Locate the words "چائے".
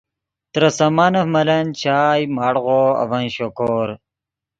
1.81-2.21